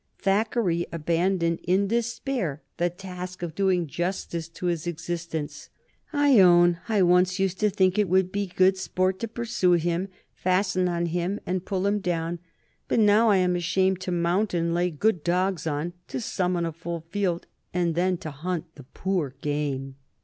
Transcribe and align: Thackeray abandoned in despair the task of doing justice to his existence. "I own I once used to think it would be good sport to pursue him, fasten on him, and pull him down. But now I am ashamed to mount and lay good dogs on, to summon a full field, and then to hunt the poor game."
Thackeray 0.17 0.87
abandoned 0.91 1.59
in 1.63 1.85
despair 1.87 2.63
the 2.77 2.89
task 2.89 3.43
of 3.43 3.53
doing 3.53 3.85
justice 3.85 4.47
to 4.49 4.65
his 4.65 4.87
existence. 4.87 5.69
"I 6.11 6.39
own 6.39 6.79
I 6.89 7.03
once 7.03 7.37
used 7.39 7.59
to 7.59 7.69
think 7.69 7.99
it 7.99 8.09
would 8.09 8.31
be 8.31 8.47
good 8.47 8.77
sport 8.79 9.19
to 9.19 9.27
pursue 9.27 9.73
him, 9.73 10.07
fasten 10.33 10.89
on 10.89 11.05
him, 11.05 11.39
and 11.45 11.63
pull 11.65 11.85
him 11.85 11.99
down. 11.99 12.39
But 12.87 12.99
now 12.99 13.29
I 13.29 13.37
am 13.37 13.55
ashamed 13.55 13.99
to 14.01 14.11
mount 14.11 14.55
and 14.55 14.73
lay 14.73 14.89
good 14.89 15.23
dogs 15.23 15.67
on, 15.67 15.93
to 16.07 16.19
summon 16.19 16.65
a 16.65 16.71
full 16.71 17.01
field, 17.01 17.45
and 17.71 17.93
then 17.93 18.17
to 18.25 18.31
hunt 18.31 18.73
the 18.73 18.85
poor 18.85 19.35
game." 19.41 19.97